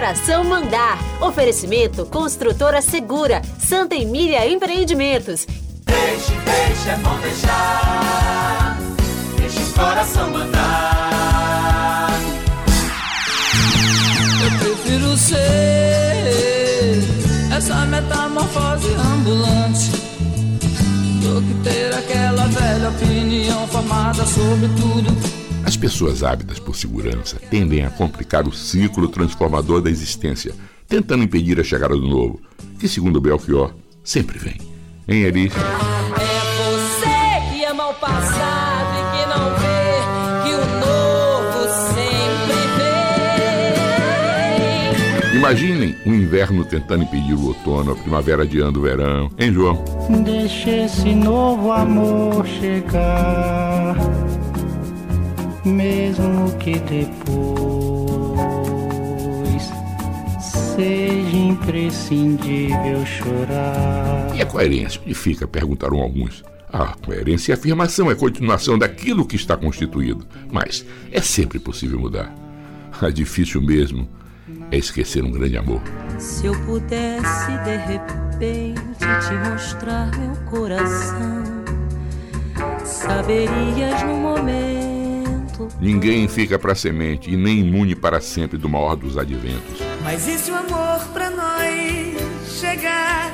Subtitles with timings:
[0.00, 0.98] coração mandar.
[1.20, 5.46] Oferecimento Construtora Segura, Santa Emília Empreendimentos.
[5.84, 8.78] Deixe, deixe, é bom deixar.
[9.36, 12.18] Deixe o coração mandar.
[14.42, 15.36] Eu prefiro ser
[17.54, 19.90] essa metamorfose ambulante
[21.20, 25.39] do que ter aquela velha opinião formada sobre tudo
[25.80, 30.54] pessoas ávidas por segurança tendem a complicar o ciclo transformador da existência,
[30.86, 32.38] tentando impedir a chegada do novo,
[32.78, 33.72] que, segundo Belchior,
[34.04, 34.58] sempre vem.
[35.08, 35.52] Em Elis.
[35.54, 35.58] É
[36.58, 40.00] você que ama o passado e que não vê
[40.44, 41.60] que o novo
[41.94, 42.60] sempre
[45.32, 45.38] vem.
[45.38, 49.30] Imaginem o inverno tentando impedir o outono, a primavera adiando o verão.
[49.38, 49.82] Hein, João?
[50.22, 53.96] Deixa esse novo amor chegar
[55.64, 57.20] mesmo que depois
[60.40, 64.34] seja imprescindível chorar.
[64.34, 65.00] E a coerência?
[65.04, 65.46] Onde fica?
[65.46, 66.42] Perguntaram alguns.
[66.72, 72.32] A coerência e afirmação é continuação daquilo que está constituído, mas é sempre possível mudar.
[73.02, 74.08] É difícil mesmo
[74.70, 75.80] é esquecer um grande amor.
[76.18, 81.44] Se eu pudesse de repente te mostrar meu coração,
[82.84, 84.79] saberias no momento
[85.80, 89.78] Ninguém fica para semente e nem imune para sempre do maior dos adventos.
[90.02, 93.32] Mas e se o amor para nós chegar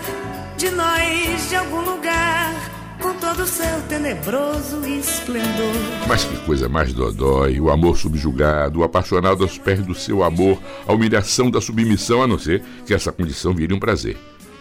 [0.57, 2.55] de nós de algum lugar
[3.01, 5.75] com todo o seu tenebroso esplendor?
[6.09, 10.59] Mas que coisa mais dodói, o amor subjugado, o apaixonado aos pés do seu amor,
[10.87, 14.17] a humilhação da submissão, a não ser que essa condição vire um prazer.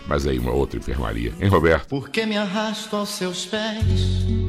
[0.08, 1.88] Mas aí uma outra enfermaria, hein, Roberto?
[1.88, 4.45] Por que me arrasto aos seus pés?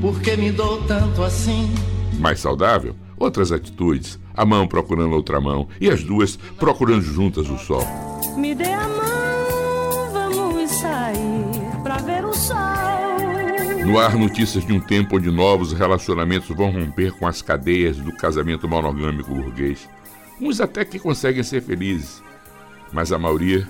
[0.00, 1.68] Por que me dou tanto assim?
[2.18, 2.96] Mais saudável?
[3.18, 4.18] Outras atitudes.
[4.34, 7.84] A mão procurando outra mão e as duas procurando juntas o sol.
[8.34, 12.56] Me dê a mão, vamos sair pra ver o sol.
[13.84, 18.12] No ar, notícias de um tempo onde novos relacionamentos vão romper com as cadeias do
[18.12, 19.86] casamento monogâmico burguês.
[20.40, 22.22] Uns até que conseguem ser felizes,
[22.90, 23.68] mas a maioria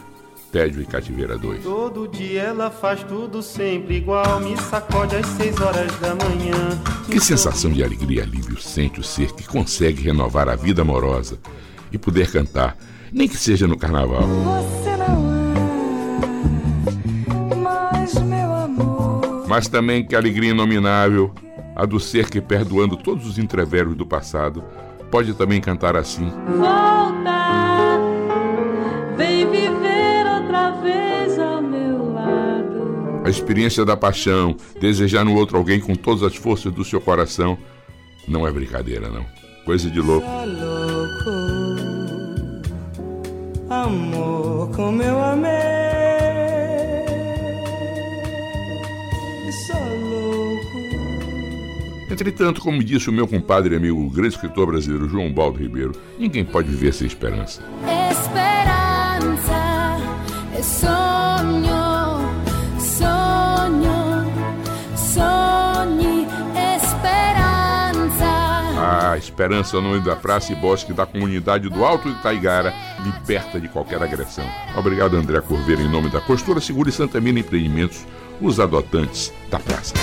[0.50, 1.62] Tédio e Cativeira 2.
[1.62, 6.78] Todo dia ela faz tudo sempre igual, me sacode às 6 horas da manhã.
[7.06, 11.38] Que sensação de alegria e alívio sente o ser que consegue renovar a vida amorosa
[11.92, 12.76] e poder cantar,
[13.12, 14.22] nem que seja no carnaval.
[14.22, 15.30] Você não
[17.50, 19.46] é mais meu amor.
[19.48, 21.32] Mas também que alegria inominável,
[21.76, 24.64] a do ser que, perdoando todos os entreveros do passado,
[25.10, 26.30] pode também cantar assim.
[26.46, 27.39] Volta,
[33.30, 37.56] A experiência da paixão, desejar no outro alguém com todas as forças do seu coração,
[38.26, 39.24] não é brincadeira, não.
[39.64, 40.26] Coisa de louco.
[40.26, 41.30] louco
[43.72, 45.48] amor, como eu amei.
[50.10, 50.80] Louco.
[52.10, 55.92] Entretanto, como disse o meu compadre e amigo, o grande escritor brasileiro João Baldo Ribeiro,
[56.18, 57.62] ninguém pode viver sem esperança.
[58.10, 58.40] Esperança
[60.62, 61.19] sonho,
[69.20, 73.60] esperança é o nome da praça e bosque da comunidade do Alto de Taigara, liberta
[73.60, 74.44] de qualquer agressão.
[74.76, 78.04] Obrigado, André Corveira, em nome da Costura Segura e Santa Mina Empreendimentos,
[78.40, 79.94] os adotantes da praça.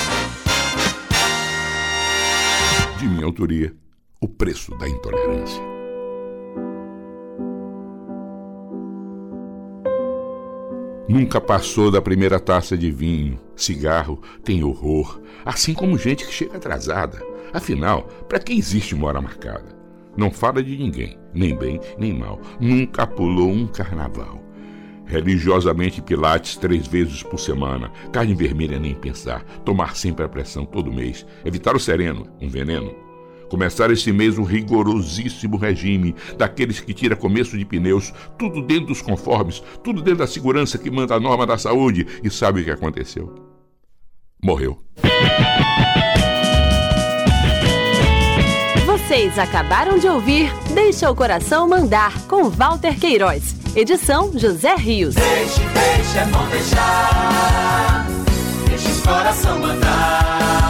[2.98, 3.74] De minha autoria,
[4.22, 5.77] o preço da intolerância.
[11.08, 13.40] Nunca passou da primeira taça de vinho.
[13.56, 17.24] Cigarro tem horror, assim como gente que chega atrasada.
[17.54, 19.78] Afinal, para que existe uma hora marcada?
[20.18, 22.42] Não fala de ninguém, nem bem nem mal.
[22.60, 24.44] Nunca pulou um carnaval.
[25.06, 30.92] Religiosamente pilates três vezes por semana, carne vermelha nem pensar, tomar sempre a pressão todo
[30.92, 32.94] mês, evitar o sereno, um veneno,
[33.50, 39.02] Começar esse mês um rigorosíssimo regime, daqueles que tira começo de pneus, tudo dentro dos
[39.02, 42.06] conformes, tudo dentro da segurança que manda a norma da saúde.
[42.24, 43.34] E sabe o que aconteceu?
[44.44, 44.78] Morreu.
[48.86, 53.56] Vocês acabaram de ouvir Deixa o Coração Mandar, com Walter Queiroz.
[53.76, 55.16] Edição José Rios.
[55.16, 58.08] Deixe, deixe, é bom deixar.
[58.68, 60.67] Deixa o coração mandar.